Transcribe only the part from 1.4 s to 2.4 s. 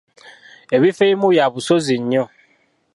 busozi nnyo.